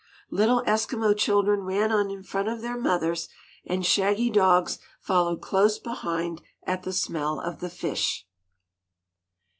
[0.31, 3.29] Little Eskimo children ran on in front of their mothers,
[3.67, 8.25] and shaggy dogs followed close behind at the smell of the fish.